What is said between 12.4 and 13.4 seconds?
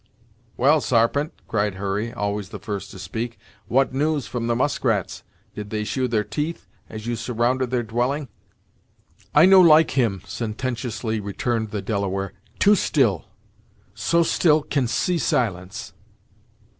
"Too still.